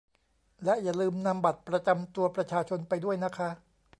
[0.63, 3.49] และอย่าลืมนำบัตรประจำตัวประชาชนไปด้วยนะคะ